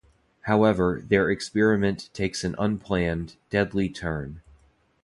However, 0.45 0.99
their 1.07 1.29
experiment 1.29 2.09
takes 2.11 2.43
an 2.43 2.55
unplanned, 2.57 3.35
deadly 3.51 3.87
turn. 3.87 4.41